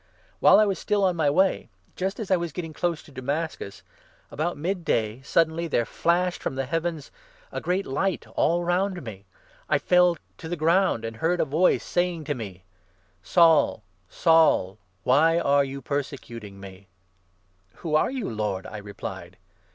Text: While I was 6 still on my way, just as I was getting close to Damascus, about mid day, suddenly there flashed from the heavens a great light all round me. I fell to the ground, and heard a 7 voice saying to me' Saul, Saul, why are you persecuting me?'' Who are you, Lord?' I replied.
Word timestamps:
While 0.39 0.59
I 0.59 0.65
was 0.65 0.79
6 0.79 0.81
still 0.81 1.03
on 1.03 1.15
my 1.15 1.29
way, 1.29 1.69
just 1.95 2.19
as 2.19 2.31
I 2.31 2.35
was 2.35 2.51
getting 2.51 2.73
close 2.73 3.03
to 3.03 3.11
Damascus, 3.11 3.83
about 4.31 4.57
mid 4.57 4.83
day, 4.83 5.21
suddenly 5.21 5.67
there 5.67 5.85
flashed 5.85 6.41
from 6.41 6.55
the 6.55 6.65
heavens 6.65 7.11
a 7.51 7.61
great 7.61 7.85
light 7.85 8.25
all 8.35 8.63
round 8.63 9.03
me. 9.03 9.25
I 9.69 9.77
fell 9.77 10.17
to 10.39 10.49
the 10.49 10.55
ground, 10.55 11.05
and 11.05 11.17
heard 11.17 11.39
a 11.39 11.43
7 11.45 11.51
voice 11.51 11.83
saying 11.83 12.23
to 12.23 12.33
me' 12.33 12.63
Saul, 13.35 13.83
Saul, 14.09 14.79
why 15.03 15.37
are 15.37 15.63
you 15.63 15.83
persecuting 15.83 16.59
me?'' 16.59 16.87
Who 17.85 17.93
are 17.93 18.09
you, 18.09 18.27
Lord?' 18.27 18.65
I 18.71 18.79
replied. 18.79 19.37